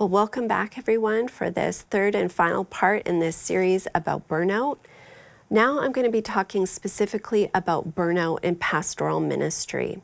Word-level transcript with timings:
Well, 0.00 0.08
welcome 0.08 0.48
back, 0.48 0.78
everyone, 0.78 1.28
for 1.28 1.50
this 1.50 1.82
third 1.82 2.14
and 2.14 2.32
final 2.32 2.64
part 2.64 3.06
in 3.06 3.20
this 3.20 3.36
series 3.36 3.86
about 3.94 4.28
burnout. 4.28 4.78
Now 5.50 5.78
I'm 5.78 5.92
going 5.92 6.06
to 6.06 6.10
be 6.10 6.22
talking 6.22 6.64
specifically 6.64 7.50
about 7.52 7.94
burnout 7.94 8.42
in 8.42 8.56
pastoral 8.56 9.20
ministry. 9.20 10.00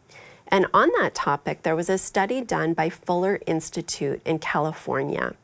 And 0.48 0.66
on 0.74 0.90
that 0.98 1.14
topic, 1.14 1.62
there 1.62 1.74
was 1.74 1.88
a 1.88 1.96
study 1.96 2.42
done 2.42 2.74
by 2.74 2.90
Fuller 2.90 3.40
Institute 3.46 4.20
in 4.26 4.38
California, 4.38 5.34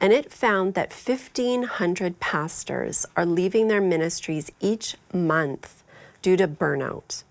and 0.00 0.14
it 0.14 0.32
found 0.32 0.72
that 0.72 0.90
1,500 0.90 2.18
pastors 2.18 3.04
are 3.14 3.26
leaving 3.26 3.68
their 3.68 3.82
ministries 3.82 4.50
each 4.58 4.96
month 5.12 5.84
due 6.22 6.38
to 6.38 6.48
burnout. 6.48 7.24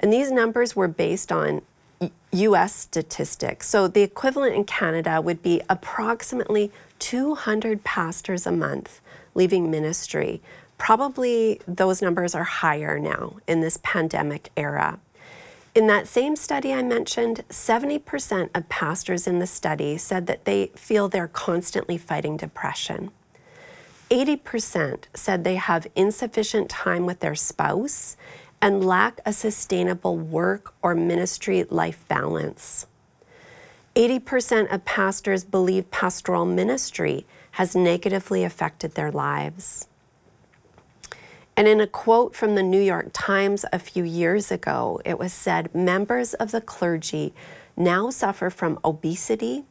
And 0.00 0.10
these 0.10 0.32
numbers 0.32 0.74
were 0.74 0.88
based 0.88 1.30
on 1.30 1.60
US 2.32 2.74
statistics. 2.74 3.68
So 3.68 3.88
the 3.88 4.02
equivalent 4.02 4.54
in 4.54 4.64
Canada 4.64 5.20
would 5.20 5.42
be 5.42 5.62
approximately 5.68 6.70
200 6.98 7.84
pastors 7.84 8.46
a 8.46 8.52
month 8.52 9.00
leaving 9.34 9.70
ministry. 9.70 10.42
Probably 10.78 11.60
those 11.66 12.02
numbers 12.02 12.34
are 12.34 12.44
higher 12.44 12.98
now 12.98 13.36
in 13.46 13.60
this 13.60 13.78
pandemic 13.82 14.50
era. 14.56 14.98
In 15.74 15.86
that 15.88 16.08
same 16.08 16.36
study 16.36 16.72
I 16.72 16.82
mentioned, 16.82 17.44
70% 17.50 18.48
of 18.54 18.68
pastors 18.70 19.26
in 19.26 19.40
the 19.40 19.46
study 19.46 19.98
said 19.98 20.26
that 20.26 20.46
they 20.46 20.68
feel 20.74 21.08
they're 21.08 21.28
constantly 21.28 21.98
fighting 21.98 22.38
depression. 22.38 23.10
80% 24.10 25.04
said 25.14 25.44
they 25.44 25.56
have 25.56 25.86
insufficient 25.94 26.70
time 26.70 27.04
with 27.04 27.20
their 27.20 27.34
spouse 27.34 28.16
and 28.60 28.84
lack 28.84 29.20
a 29.24 29.32
sustainable 29.32 30.16
work 30.16 30.74
or 30.82 30.94
ministry 30.94 31.64
life 31.64 32.04
balance. 32.08 32.86
80% 33.94 34.72
of 34.72 34.84
pastors 34.84 35.44
believe 35.44 35.90
pastoral 35.90 36.44
ministry 36.44 37.26
has 37.52 37.74
negatively 37.74 38.44
affected 38.44 38.94
their 38.94 39.10
lives. 39.10 39.88
And 41.56 41.66
in 41.66 41.80
a 41.80 41.86
quote 41.86 42.36
from 42.36 42.54
the 42.54 42.62
New 42.62 42.80
York 42.80 43.08
Times 43.14 43.64
a 43.72 43.78
few 43.78 44.04
years 44.04 44.52
ago, 44.52 45.00
it 45.06 45.18
was 45.18 45.32
said 45.32 45.74
members 45.74 46.34
of 46.34 46.50
the 46.50 46.60
clergy 46.60 47.32
now 47.74 48.10
suffer 48.10 48.50
from 48.50 48.78
obesity, 48.84 49.64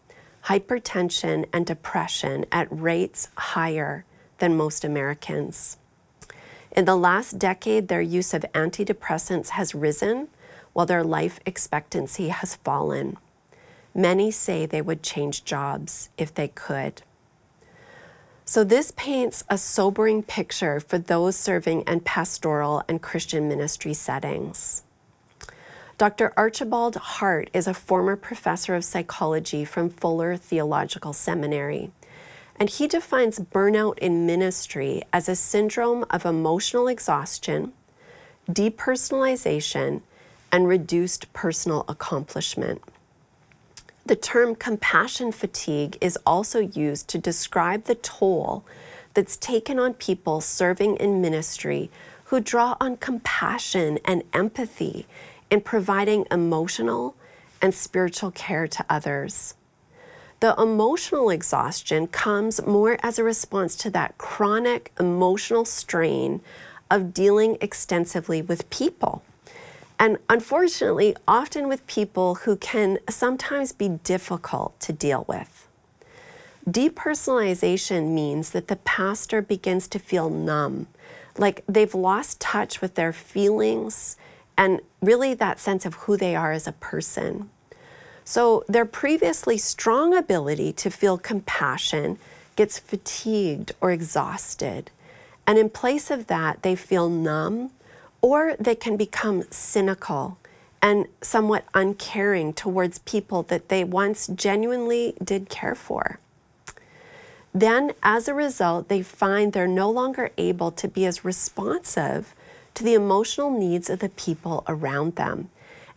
hypertension, 0.46 1.46
and 1.54 1.66
depression 1.66 2.46
at 2.52 2.68
rates 2.72 3.30
higher 3.38 4.06
than 4.40 4.58
most 4.58 4.84
Americans. 4.84 5.78
In 6.76 6.84
the 6.84 6.98
last 6.98 7.40
decade, 7.40 7.88
their 7.88 8.02
use 8.02 8.34
of 8.34 8.46
antidepressants 8.54 9.50
has 9.50 9.74
risen 9.74 10.28
while 10.74 10.86
their 10.86 11.06
life 11.06 11.40
expectancy 11.46 12.28
has 12.28 12.56
fallen. 12.56 13.16
Many 13.94 14.30
say 14.30 14.66
they 14.66 14.82
would 14.82 15.02
change 15.02 15.46
jobs 15.46 16.10
if 16.18 16.34
they 16.34 16.50
could. 16.50 17.02
So, 18.44 18.66
this 18.66 18.92
paints 18.98 19.46
a 19.50 19.58
sobering 19.58 20.22
picture 20.22 20.82
for 20.82 20.98
those 20.98 21.38
serving 21.38 21.82
in 21.88 22.02
pastoral 22.02 22.84
and 22.90 23.02
Christian 23.02 23.48
ministry 23.48 23.94
settings. 23.94 24.84
Dr. 25.98 26.34
Archibald 26.36 26.98
Hart 26.98 27.50
is 27.54 27.68
a 27.68 27.74
former 27.74 28.18
professor 28.18 28.76
of 28.76 28.84
psychology 28.84 29.64
from 29.64 29.90
Fuller 29.90 30.36
Theological 30.36 31.14
Seminary. 31.14 31.92
And 32.58 32.70
he 32.70 32.88
defines 32.88 33.40
burnout 33.40 33.98
in 34.00 34.26
ministry 34.26 35.04
as 35.12 35.28
a 35.28 35.36
syndrome 35.36 36.06
of 36.10 36.26
emotional 36.26 36.88
exhaustion, 36.88 37.74
depersonalization, 38.50 40.02
and 40.52 40.68
reduced 40.68 41.32
personal 41.34 41.84
accomplishment. 41.88 42.82
The 44.06 44.16
term 44.16 44.56
compassion 44.56 45.32
fatigue 45.32 45.98
is 46.00 46.18
also 46.26 46.60
used 46.60 47.08
to 47.10 47.18
describe 47.18 47.86
the 47.86 47.96
toll 47.96 48.64
that's 49.16 49.36
taken 49.36 49.80
on 49.80 49.96
people 49.96 50.42
serving 50.42 50.98
in 50.98 51.22
ministry 51.22 51.90
who 52.26 52.40
draw 52.40 52.78
on 52.80 52.98
compassion 52.98 54.00
and 54.06 54.24
empathy 54.32 55.08
in 55.50 55.62
providing 55.62 56.26
emotional 56.32 57.16
and 57.62 57.74
spiritual 57.74 58.32
care 58.32 58.68
to 58.68 58.86
others. 58.90 59.56
The 60.40 60.56
emotional 60.58 61.30
exhaustion 61.30 62.08
comes 62.08 62.66
more 62.66 62.98
as 63.02 63.18
a 63.18 63.24
response 63.24 63.76
to 63.78 63.90
that 63.92 64.18
chronic 64.18 64.92
emotional 65.00 65.66
strain 65.66 66.42
of 66.92 67.14
dealing 67.14 67.58
extensively 67.62 68.42
with 68.42 68.70
people. 68.70 69.24
And 69.98 70.18
unfortunately, 70.30 71.16
often 71.28 71.68
with 71.68 71.88
people 71.88 72.36
who 72.36 72.58
can 72.58 73.00
sometimes 73.10 73.72
be 73.72 73.88
difficult 73.90 74.80
to 74.82 74.94
deal 74.94 75.26
with. 75.28 75.68
Depersonalization 76.70 78.10
means 78.10 78.50
that 78.50 78.68
the 78.68 78.76
pastor 78.78 79.42
begins 79.42 79.88
to 79.88 80.00
feel 80.00 80.30
numb, 80.30 80.88
like 81.38 81.64
they've 81.68 81.96
lost 81.96 82.42
touch 82.42 82.82
with 82.82 82.96
their 82.96 83.14
feelings 83.14 84.18
and 84.58 84.82
really 85.02 85.34
that 85.34 85.60
sense 85.60 85.86
of 85.86 85.94
who 85.94 86.18
they 86.18 86.36
are 86.36 86.52
as 86.52 86.68
a 86.68 86.72
person. 86.74 87.50
So 88.26 88.66
their 88.68 88.86
previously 88.86 89.58
strong 89.60 90.16
ability 90.16 90.74
to 90.74 90.90
feel 90.90 91.18
compassion 91.20 92.18
gets 92.56 92.80
fatigued 92.80 93.74
or 93.80 93.92
exhausted. 93.92 94.90
And 95.46 95.60
in 95.60 95.70
place 95.70 96.10
of 96.10 96.26
that, 96.26 96.64
they 96.64 96.76
feel 96.76 97.08
numb 97.08 97.70
or 98.22 98.56
they 98.60 98.74
can 98.74 98.98
become 98.98 99.44
cynical 99.52 100.40
and 100.82 101.06
somewhat 101.22 101.66
uncaring 101.76 102.54
towards 102.54 102.98
people 103.00 103.44
that 103.44 103.70
they 103.70 103.84
once 103.84 104.28
genuinely 104.28 105.14
did 105.24 105.48
care 105.50 105.76
for. 105.76 106.20
Then, 107.54 107.94
as 108.02 108.28
a 108.28 108.34
result, 108.34 108.90
they 108.90 109.02
find 109.04 109.54
they're 109.54 109.68
no 109.68 109.90
longer 109.90 110.32
able 110.38 110.72
to 110.72 110.88
be 110.88 111.06
as 111.06 111.24
responsive 111.24 112.34
to 112.74 112.84
the 112.84 112.96
emotional 112.96 113.50
needs 113.50 113.90
of 113.90 114.00
the 114.00 114.10
people 114.10 114.64
around 114.68 115.16
them. 115.16 115.50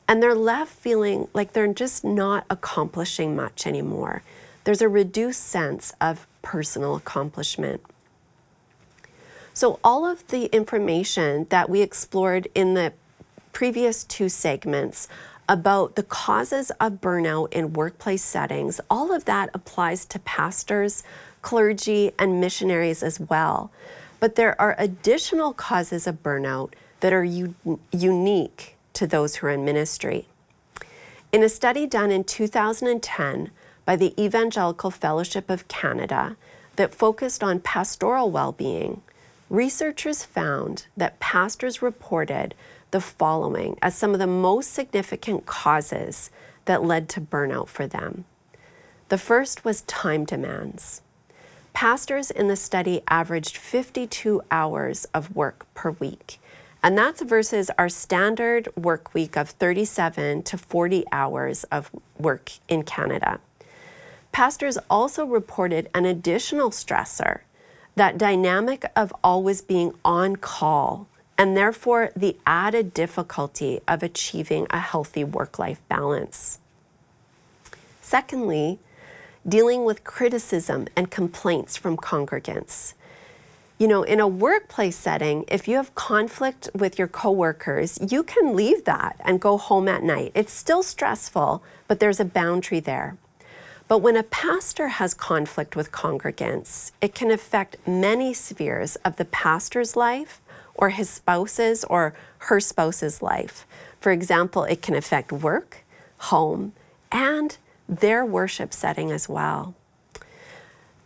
And 0.09 0.23
they're 0.23 0.35
left 0.35 0.73
feeling 0.73 1.29
like 1.35 1.53
they're 1.53 1.73
just 1.73 2.03
not 2.03 2.47
accomplishing 2.49 3.37
much 3.37 3.67
anymore. 3.67 4.23
There's 4.65 4.81
a 4.81 4.89
reduced 4.89 5.43
sense 5.43 5.93
of 6.01 6.27
personal 6.41 6.97
accomplishment. 6.97 7.83
So, 9.53 9.79
all 9.85 10.07
of 10.07 10.27
the 10.29 10.47
information 10.47 11.47
that 11.51 11.69
we 11.69 11.83
explored 11.83 12.49
in 12.55 12.75
the 12.75 12.95
previous 13.53 14.05
two 14.05 14.29
segments 14.29 15.09
about 15.49 15.97
the 15.97 16.03
causes 16.03 16.71
of 16.79 17.01
burnout 17.01 17.53
in 17.53 17.73
workplace 17.73 18.23
settings, 18.23 18.81
all 18.89 19.13
of 19.13 19.25
that 19.25 19.51
applies 19.53 20.07
to 20.07 20.19
pastors, 20.21 21.03
clergy, 21.43 22.13
and 22.19 22.41
missionaries 22.41 23.03
as 23.03 23.19
well. 23.19 23.71
But 24.21 24.37
there 24.37 24.59
are 24.61 24.77
additional 24.79 25.53
causes 25.53 26.07
of 26.07 26.23
burnout 26.23 26.73
that 27.01 27.13
are 27.13 27.25
u- 27.25 27.55
unique 27.91 28.77
to 28.98 29.06
those 29.06 29.36
who 29.36 29.47
are 29.47 29.50
in 29.50 29.64
ministry. 29.64 30.26
In 31.31 31.44
a 31.44 31.48
study 31.48 31.86
done 31.86 32.10
in 32.10 32.25
2010 32.25 33.50
by 33.84 33.94
the 33.94 34.12
Evangelical 34.20 34.91
Fellowship 34.91 35.48
of 35.48 35.69
Canada 35.69 36.36
that 36.75 36.94
focused 36.94 37.44
on 37.44 37.60
pastoral 37.60 38.31
well 38.31 38.50
being, 38.50 39.03
researchers 39.48 40.25
found 40.25 40.86
that 40.97 41.20
pastors 41.20 41.81
reported 41.81 42.56
the 42.91 43.00
following 43.00 43.78
as 43.81 43.94
some 43.94 44.14
of 44.14 44.19
the 44.19 44.26
most 44.26 44.72
significant 44.72 45.47
causes 45.47 46.30
that 46.65 46.82
led 46.82 47.09
to 47.09 47.20
burnout 47.20 47.69
for 47.69 47.86
them. 47.86 48.25
The 49.10 49.19
first 49.19 49.65
was 49.65 49.82
time 49.82 50.25
demands. 50.25 51.03
Pastors 51.72 52.32
in 52.32 52.48
the 52.48 52.56
study 52.56 53.03
averaged 53.09 53.56
52 53.56 54.42
hours 54.50 55.04
of 55.15 55.36
work 55.36 55.72
per 55.75 55.92
week, 55.92 56.41
and 56.83 56.97
that's 56.97 57.22
versus 57.22 57.71
our 57.78 57.89
standard 57.89 58.69
work 58.77 59.12
week 59.15 59.37
of 59.37 59.50
37 59.50 60.43
to 60.44 60.59
40 60.59 61.05
hours 61.11 61.65
of 61.65 61.91
work 62.19 62.53
in 62.69 62.83
Canada. 62.83 63.41
Pastors 64.33 64.78
also 64.89 65.25
reported 65.25 65.89
an 65.94 66.05
additional 66.05 66.71
stressor 66.71 67.41
that 67.97 68.16
dynamic 68.16 68.84
of 68.95 69.13
always 69.25 69.60
being 69.60 69.92
on 70.04 70.36
call, 70.36 71.09
and 71.36 71.57
therefore 71.57 72.13
the 72.15 72.36
added 72.47 72.95
difficulty 72.95 73.80
of 73.89 74.03
achieving 74.03 74.66
a 74.71 74.78
healthy 74.78 75.25
work 75.25 75.59
life 75.59 75.83
balance. 75.89 76.60
Secondly, 78.01 78.78
dealing 79.47 79.84
with 79.84 80.04
criticism 80.04 80.86
and 80.97 81.10
complaints 81.10 81.77
from 81.77 81.97
congregants 81.97 82.95
you 83.78 83.86
know, 83.86 84.03
in 84.03 84.19
a 84.19 84.27
workplace 84.27 84.97
setting, 84.97 85.45
if 85.47 85.69
you 85.69 85.77
have 85.77 85.95
conflict 85.95 86.69
with 86.75 86.98
your 86.98 87.07
coworkers, 87.07 87.98
you 88.10 88.25
can 88.25 88.57
leave 88.57 88.84
that 88.84 89.16
and 89.25 89.41
go 89.41 89.57
home 89.57 89.86
at 89.86 90.03
night. 90.03 90.33
It's 90.34 90.53
still 90.53 90.83
stressful, 90.83 91.63
but 91.86 92.01
there's 92.01 92.19
a 92.19 92.25
boundary 92.25 92.80
there. 92.80 93.16
But 93.86 93.98
when 93.98 94.16
a 94.16 94.25
pastor 94.25 94.89
has 94.89 95.15
conflict 95.15 95.77
with 95.77 95.92
congregants, 95.92 96.91
it 97.01 97.15
can 97.15 97.30
affect 97.30 97.77
many 97.86 98.34
spheres 98.34 98.97
of 98.97 99.16
the 99.16 99.25
pastor's 99.25 99.97
life 99.97 100.42
or 100.75 100.91
his 100.91 101.09
spouse's 101.09 101.84
or 101.84 102.15
her 102.39 102.60
spouse's 102.60 103.22
life. 103.22 103.65
For 104.01 104.10
example, 104.10 104.65
it 104.65 104.83
can 104.83 104.95
affect 104.95 105.33
work, 105.33 105.84
home, 106.19 106.72
and 107.13 107.57
their 107.89 108.27
worship 108.27 108.75
setting 108.75 109.10
as 109.10 109.28
well. 109.28 109.75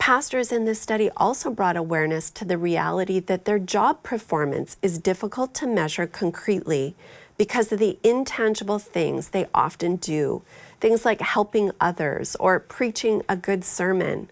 Pastors 0.05 0.51
in 0.51 0.65
this 0.65 0.81
study 0.81 1.11
also 1.17 1.49
brought 1.49 1.77
awareness 1.77 2.29
to 2.29 2.45
the 2.45 2.59
reality 2.59 3.21
that 3.21 3.45
their 3.45 3.61
job 3.61 4.03
performance 4.03 4.77
is 4.83 4.99
difficult 4.99 5.55
to 5.55 5.65
measure 5.65 6.09
concretely 6.09 6.97
because 7.39 7.71
of 7.71 7.79
the 7.79 7.97
intangible 8.03 8.81
things 8.81 9.29
they 9.29 9.47
often 9.55 9.95
do, 9.95 10.43
things 10.81 11.05
like 11.05 11.21
helping 11.21 11.71
others 11.81 12.35
or 12.41 12.59
preaching 12.59 13.23
a 13.29 13.37
good 13.37 13.63
sermon. 13.65 14.29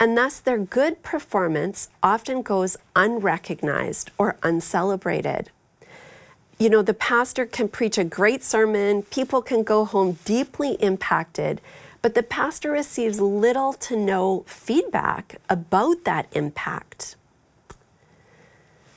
And 0.00 0.16
thus, 0.16 0.40
their 0.40 0.56
good 0.56 1.02
performance 1.02 1.90
often 2.02 2.40
goes 2.40 2.78
unrecognized 2.96 4.10
or 4.16 4.38
uncelebrated. 4.42 5.50
You 6.58 6.70
know, 6.70 6.80
the 6.80 6.94
pastor 6.94 7.44
can 7.44 7.68
preach 7.68 7.98
a 7.98 8.04
great 8.04 8.42
sermon, 8.42 9.02
people 9.02 9.42
can 9.42 9.62
go 9.62 9.84
home 9.84 10.16
deeply 10.24 10.78
impacted, 10.80 11.60
but 12.02 12.14
the 12.14 12.22
pastor 12.22 12.72
receives 12.72 13.20
little 13.20 13.72
to 13.74 13.96
no 13.96 14.42
feedback 14.46 15.40
about 15.48 16.04
that 16.04 16.26
impact. 16.32 17.14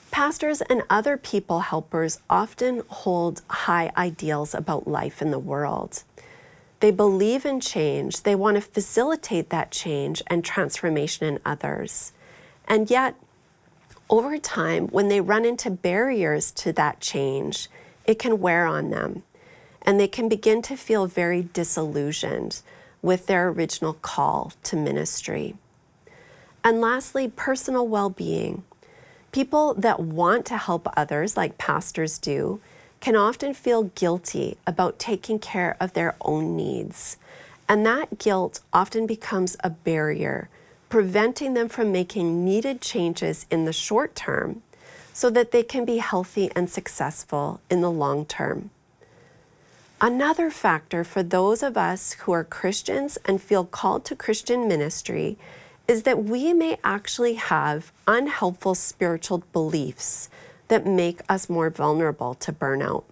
Pastors 0.09 0.61
and 0.61 0.81
other 0.89 1.15
people 1.15 1.59
helpers 1.59 2.19
often 2.29 2.81
hold 2.87 3.43
high 3.49 3.91
ideals 3.95 4.55
about 4.55 4.87
life 4.87 5.21
in 5.21 5.29
the 5.29 5.39
world. 5.39 6.03
They 6.79 6.91
believe 6.91 7.45
in 7.45 7.59
change, 7.59 8.23
they 8.23 8.35
want 8.35 8.55
to 8.55 8.61
facilitate 8.61 9.49
that 9.49 9.71
change 9.71 10.23
and 10.27 10.43
transformation 10.43 11.27
in 11.27 11.39
others. 11.45 12.11
And 12.67 12.89
yet, 12.89 13.15
over 14.09 14.37
time, 14.37 14.87
when 14.87 15.09
they 15.09 15.21
run 15.21 15.45
into 15.45 15.69
barriers 15.69 16.51
to 16.51 16.73
that 16.73 16.99
change, 17.01 17.69
it 18.05 18.19
can 18.19 18.39
wear 18.39 18.65
on 18.65 18.89
them. 18.89 19.23
And 19.81 19.99
they 19.99 20.07
can 20.07 20.29
begin 20.29 20.61
to 20.63 20.75
feel 20.75 21.05
very 21.05 21.47
disillusioned 21.53 22.61
with 23.05 23.27
their 23.27 23.49
original 23.49 23.93
call 23.93 24.51
to 24.63 24.75
ministry. 24.75 25.53
And 26.63 26.81
lastly, 26.81 27.27
personal 27.27 27.87
well 27.87 28.09
being. 28.09 28.63
People 29.31 29.75
that 29.75 29.99
want 29.99 30.47
to 30.47 30.57
help 30.57 30.87
others, 30.97 31.37
like 31.37 31.59
pastors 31.59 32.17
do, 32.17 32.59
can 33.01 33.15
often 33.15 33.53
feel 33.53 33.83
guilty 33.83 34.57
about 34.65 34.97
taking 34.97 35.37
care 35.37 35.77
of 35.79 35.93
their 35.93 36.15
own 36.21 36.55
needs. 36.55 37.17
And 37.69 37.85
that 37.85 38.17
guilt 38.17 38.61
often 38.73 39.05
becomes 39.05 39.55
a 39.63 39.69
barrier, 39.69 40.49
preventing 40.89 41.53
them 41.53 41.69
from 41.69 41.91
making 41.91 42.43
needed 42.43 42.81
changes 42.81 43.45
in 43.51 43.65
the 43.65 43.73
short 43.73 44.15
term 44.15 44.63
so 45.13 45.29
that 45.29 45.51
they 45.51 45.61
can 45.61 45.85
be 45.85 45.97
healthy 45.97 46.49
and 46.55 46.71
successful 46.71 47.61
in 47.69 47.81
the 47.81 47.91
long 47.91 48.25
term. 48.25 48.71
Another 50.01 50.51
factor 50.51 51.05
for 51.05 51.23
those 51.23 51.63
of 51.63 51.77
us 51.77 52.13
who 52.13 52.33
are 52.33 52.43
Christians 52.43 53.17
and 53.23 53.41
feel 53.41 53.63
called 53.63 54.03
to 54.05 54.15
Christian 54.15 54.67
ministry 54.67 55.37
is 55.87 56.03
that 56.03 56.25
we 56.25 56.51
may 56.51 56.77
actually 56.83 57.35
have 57.35 57.93
unhelpful 58.05 58.75
spiritual 58.75 59.43
beliefs 59.53 60.29
that 60.67 60.85
make 60.85 61.21
us 61.29 61.49
more 61.49 61.69
vulnerable 61.69 62.33
to 62.35 62.51
burnout. 62.51 63.05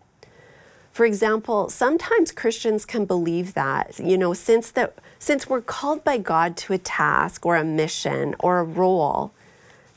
For 0.91 1.05
example, 1.05 1.69
sometimes 1.69 2.33
Christians 2.33 2.83
can 2.85 3.05
believe 3.05 3.53
that, 3.53 3.97
you 3.97 4.17
know, 4.17 4.33
since 4.33 4.69
that 4.71 4.93
since 5.19 5.47
we're 5.47 5.61
called 5.61 6.03
by 6.03 6.17
God 6.17 6.57
to 6.57 6.73
a 6.73 6.77
task 6.77 7.45
or 7.45 7.55
a 7.55 7.63
mission 7.63 8.35
or 8.39 8.59
a 8.59 8.63
role, 8.63 9.31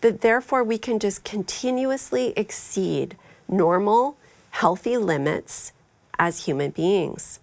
that 0.03 0.21
therefore 0.21 0.63
we 0.63 0.79
can 0.79 1.01
just 1.01 1.25
continuously 1.25 2.33
exceed 2.37 3.17
normal, 3.49 4.17
healthy 4.51 4.97
limits 4.97 5.73
as 6.19 6.47
human 6.47 6.71
beings. 6.71 7.41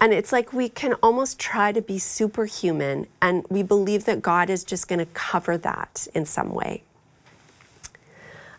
And 0.00 0.14
it's 0.14 0.32
like 0.32 0.52
we 0.52 0.68
can 0.68 0.94
almost 0.94 1.38
try 1.38 1.72
to 1.72 1.82
be 1.82 1.98
superhuman, 1.98 3.06
and 3.20 3.44
we 3.50 3.62
believe 3.62 4.06
that 4.06 4.22
God 4.22 4.48
is 4.48 4.64
just 4.64 4.88
going 4.88 4.98
to 4.98 5.06
cover 5.12 5.58
that 5.58 6.08
in 6.14 6.24
some 6.24 6.54
way. 6.54 6.82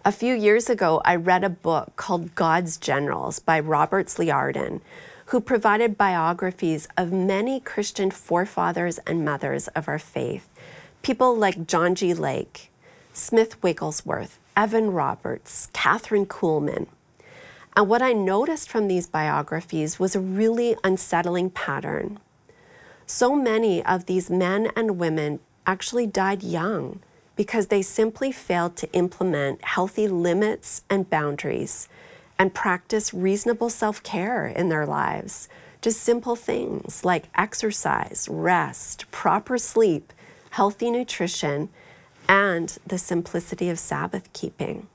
A 0.05 0.11
few 0.11 0.33
years 0.35 0.69
ago, 0.69 1.01
I 1.05 1.15
read 1.15 1.43
a 1.43 1.49
book 1.49 1.95
called 1.95 2.35
God's 2.35 2.77
Generals 2.77 3.39
by 3.39 3.59
Robert 3.59 4.07
Liardon, 4.07 4.81
who 5.27 5.39
provided 5.39 5.97
biographies 5.97 6.87
of 6.97 7.11
many 7.11 7.59
Christian 7.59 8.11
forefathers 8.11 8.99
and 9.07 9.23
mothers 9.23 9.67
of 9.69 9.87
our 9.87 9.99
faith. 9.99 10.47
People 11.01 11.35
like 11.35 11.67
John 11.67 11.95
G. 11.95 12.13
Lake, 12.13 12.71
Smith 13.13 13.61
Wigglesworth, 13.63 14.37
Evan 14.55 14.91
Roberts, 14.91 15.69
Kathryn 15.73 16.25
Kuhlman. 16.27 16.87
And 17.75 17.87
what 17.87 18.01
I 18.01 18.11
noticed 18.13 18.69
from 18.69 18.87
these 18.87 19.07
biographies 19.07 19.99
was 19.99 20.15
a 20.15 20.19
really 20.19 20.75
unsettling 20.83 21.49
pattern. 21.49 22.19
So 23.05 23.35
many 23.35 23.83
of 23.83 24.05
these 24.05 24.29
men 24.29 24.69
and 24.75 24.99
women 24.99 25.39
actually 25.65 26.07
died 26.07 26.43
young 26.43 26.99
because 27.35 27.67
they 27.67 27.81
simply 27.81 28.31
failed 28.31 28.75
to 28.77 28.91
implement 28.93 29.63
healthy 29.63 30.07
limits 30.07 30.83
and 30.89 31.09
boundaries 31.09 31.87
and 32.37 32.53
practice 32.53 33.13
reasonable 33.13 33.69
self 33.69 34.03
care 34.03 34.47
in 34.47 34.69
their 34.69 34.85
lives. 34.85 35.47
Just 35.81 36.01
simple 36.01 36.35
things 36.35 37.05
like 37.05 37.29
exercise, 37.35 38.27
rest, 38.29 39.09
proper 39.11 39.57
sleep, 39.57 40.13
healthy 40.51 40.91
nutrition, 40.91 41.69
and 42.27 42.77
the 42.85 42.97
simplicity 42.97 43.69
of 43.69 43.79
Sabbath 43.79 44.31
keeping. 44.33 44.87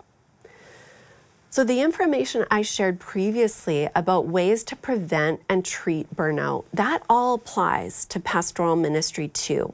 So, 1.57 1.65
the 1.65 1.81
information 1.81 2.45
I 2.51 2.61
shared 2.61 3.01
previously 3.01 3.89
about 3.95 4.27
ways 4.27 4.63
to 4.65 4.77
prevent 4.77 5.41
and 5.49 5.65
treat 5.65 6.15
burnout, 6.15 6.67
that 6.71 7.03
all 7.09 7.33
applies 7.33 8.05
to 8.11 8.21
pastoral 8.21 8.77
ministry 8.77 9.29
too. 9.29 9.73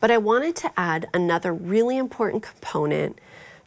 But 0.00 0.10
I 0.10 0.16
wanted 0.16 0.56
to 0.56 0.72
add 0.78 1.10
another 1.12 1.52
really 1.52 1.98
important 1.98 2.42
component 2.42 3.18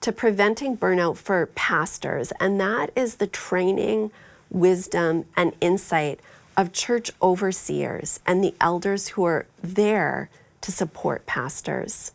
to 0.01 0.11
preventing 0.11 0.75
burnout 0.75 1.17
for 1.17 1.45
pastors, 1.45 2.33
and 2.39 2.59
that 2.59 2.89
is 2.95 3.17
the 3.17 3.27
training, 3.27 4.09
wisdom, 4.49 5.25
and 5.35 5.53
insight 5.61 6.19
of 6.57 6.73
church 6.73 7.11
overseers 7.21 8.19
and 8.25 8.43
the 8.43 8.55
elders 8.59 9.09
who 9.09 9.23
are 9.25 9.45
there 9.61 10.31
to 10.61 10.71
support 10.71 11.27
pastors. 11.27 12.13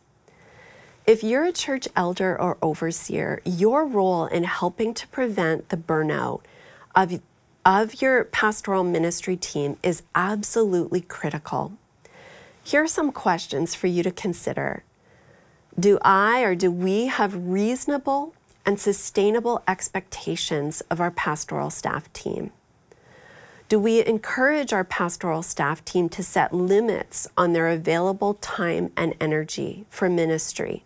If 1.05 1.21
you're 1.21 1.43
a 1.43 1.51
church 1.51 1.89
elder 1.97 2.39
or 2.39 2.57
overseer, 2.61 3.41
your 3.43 3.85
role 3.85 4.25
in 4.25 4.45
helping 4.45 4.93
to 4.93 5.07
prevent 5.09 5.67
the 5.67 5.75
burnout 5.75 6.43
of, 6.95 7.19
of 7.65 8.01
your 8.01 8.23
pastoral 8.23 8.85
ministry 8.85 9.35
team 9.35 9.75
is 9.83 10.03
absolutely 10.15 11.01
critical. 11.01 11.73
Here 12.63 12.83
are 12.83 12.87
some 12.87 13.11
questions 13.11 13.75
for 13.75 13.87
you 13.87 14.01
to 14.01 14.11
consider. 14.11 14.85
Do 15.77 15.99
I 16.03 16.41
or 16.41 16.55
do 16.55 16.71
we 16.71 17.07
have 17.07 17.35
reasonable 17.35 18.33
and 18.65 18.79
sustainable 18.79 19.61
expectations 19.67 20.79
of 20.89 21.01
our 21.01 21.11
pastoral 21.11 21.69
staff 21.69 22.11
team? 22.13 22.51
Do 23.67 23.77
we 23.77 24.05
encourage 24.05 24.71
our 24.71 24.85
pastoral 24.85 25.43
staff 25.43 25.83
team 25.83 26.07
to 26.09 26.23
set 26.23 26.53
limits 26.53 27.27
on 27.35 27.51
their 27.51 27.67
available 27.67 28.35
time 28.35 28.93
and 28.95 29.15
energy 29.19 29.85
for 29.89 30.07
ministry? 30.07 30.85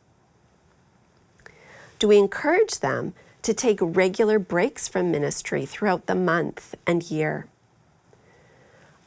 Do 1.99 2.07
we 2.07 2.17
encourage 2.19 2.79
them 2.79 3.13
to 3.41 3.53
take 3.53 3.79
regular 3.81 4.37
breaks 4.37 4.87
from 4.87 5.09
ministry 5.09 5.65
throughout 5.65 6.05
the 6.05 6.15
month 6.15 6.75
and 6.85 7.09
year? 7.09 7.47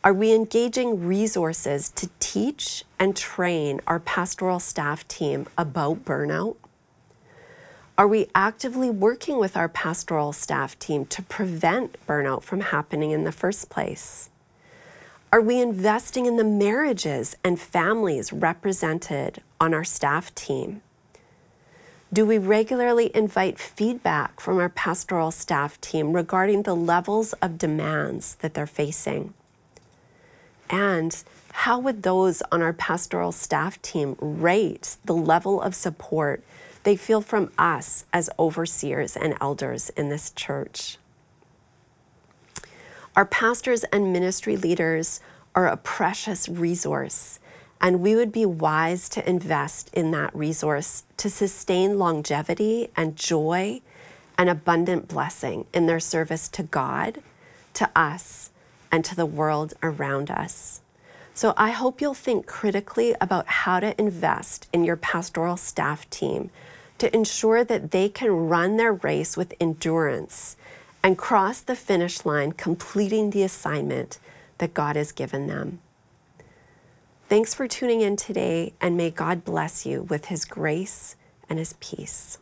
Are 0.02 0.14
we 0.14 0.32
engaging 0.32 1.06
resources 1.06 1.90
to 1.90 2.10
teach 2.18 2.84
and 2.98 3.14
train 3.14 3.80
our 3.86 4.00
pastoral 4.00 4.58
staff 4.58 5.06
team 5.06 5.46
about 5.56 6.04
burnout? 6.04 6.56
Are 7.96 8.08
we 8.08 8.28
actively 8.34 8.88
working 8.88 9.38
with 9.38 9.56
our 9.58 9.68
pastoral 9.68 10.32
staff 10.32 10.78
team 10.78 11.04
to 11.06 11.22
prevent 11.22 11.98
burnout 12.08 12.42
from 12.42 12.60
happening 12.60 13.10
in 13.10 13.24
the 13.24 13.30
first 13.30 13.68
place? 13.68 14.30
Are 15.32 15.40
we 15.40 15.60
investing 15.60 16.26
in 16.26 16.38
the 16.38 16.44
marriages 16.44 17.36
and 17.44 17.60
families 17.60 18.32
represented 18.32 19.42
on 19.60 19.74
our 19.74 19.84
staff 19.84 20.34
team? 20.34 20.80
Do 22.12 22.26
we 22.26 22.38
regularly 22.38 23.14
invite 23.14 23.60
feedback 23.60 24.40
from 24.40 24.58
our 24.58 24.68
pastoral 24.68 25.30
staff 25.30 25.80
team 25.80 26.12
regarding 26.12 26.64
the 26.64 26.74
levels 26.74 27.34
of 27.34 27.56
demands 27.56 28.34
that 28.36 28.54
they're 28.54 28.66
facing? 28.66 29.32
And 30.68 31.22
how 31.52 31.78
would 31.78 32.02
those 32.02 32.42
on 32.50 32.62
our 32.62 32.72
pastoral 32.72 33.30
staff 33.30 33.80
team 33.80 34.16
rate 34.20 34.96
the 35.04 35.14
level 35.14 35.62
of 35.62 35.76
support 35.76 36.42
they 36.82 36.96
feel 36.96 37.20
from 37.20 37.52
us 37.56 38.06
as 38.12 38.28
overseers 38.40 39.16
and 39.16 39.36
elders 39.40 39.90
in 39.90 40.08
this 40.08 40.30
church? 40.30 40.98
Our 43.14 43.24
pastors 43.24 43.84
and 43.84 44.12
ministry 44.12 44.56
leaders 44.56 45.20
are 45.54 45.68
a 45.68 45.76
precious 45.76 46.48
resource 46.48 47.38
and 47.80 48.00
we 48.00 48.14
would 48.14 48.32
be 48.32 48.44
wise 48.44 49.08
to 49.08 49.28
invest 49.28 49.90
in 49.94 50.10
that 50.10 50.34
resource 50.34 51.04
to 51.16 51.30
sustain 51.30 51.98
longevity 51.98 52.90
and 52.96 53.16
joy 53.16 53.80
and 54.36 54.50
abundant 54.50 55.08
blessing 55.08 55.66
in 55.72 55.86
their 55.86 56.00
service 56.00 56.48
to 56.48 56.62
God, 56.62 57.22
to 57.74 57.90
us, 57.96 58.50
and 58.92 59.04
to 59.04 59.16
the 59.16 59.26
world 59.26 59.74
around 59.82 60.30
us. 60.30 60.80
So 61.34 61.54
I 61.56 61.70
hope 61.70 62.00
you'll 62.00 62.14
think 62.14 62.46
critically 62.46 63.14
about 63.20 63.46
how 63.46 63.80
to 63.80 63.98
invest 63.98 64.68
in 64.72 64.84
your 64.84 64.96
pastoral 64.96 65.56
staff 65.56 66.08
team 66.10 66.50
to 66.98 67.14
ensure 67.14 67.64
that 67.64 67.92
they 67.92 68.08
can 68.10 68.48
run 68.48 68.76
their 68.76 68.92
race 68.92 69.36
with 69.36 69.54
endurance 69.58 70.56
and 71.02 71.16
cross 71.16 71.60
the 71.60 71.76
finish 71.76 72.26
line, 72.26 72.52
completing 72.52 73.30
the 73.30 73.42
assignment 73.42 74.18
that 74.58 74.74
God 74.74 74.96
has 74.96 75.12
given 75.12 75.46
them. 75.46 75.80
Thanks 77.30 77.54
for 77.54 77.68
tuning 77.68 78.00
in 78.00 78.16
today, 78.16 78.72
and 78.80 78.96
may 78.96 79.12
God 79.12 79.44
bless 79.44 79.86
you 79.86 80.02
with 80.02 80.24
his 80.24 80.44
grace 80.44 81.14
and 81.48 81.60
his 81.60 81.76
peace. 81.78 82.38